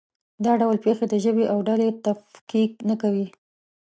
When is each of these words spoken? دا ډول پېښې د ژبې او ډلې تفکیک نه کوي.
دا 0.43 0.53
ډول 0.61 0.77
پېښې 0.85 1.05
د 1.09 1.15
ژبې 1.23 1.45
او 1.53 1.57
ډلې 1.67 1.89
تفکیک 2.05 2.71
نه 2.89 2.95
کوي. 3.01 3.27